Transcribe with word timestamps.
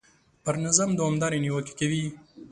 پر 0.43 0.55
نظام 0.65 0.89
دوامدارې 0.97 1.39
نیوکې 1.45 1.73
کوي. 1.79 2.05